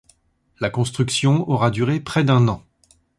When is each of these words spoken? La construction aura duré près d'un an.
La 0.59 0.71
construction 0.71 1.47
aura 1.47 1.69
duré 1.69 1.99
près 1.99 2.23
d'un 2.23 2.47
an. 2.47 2.65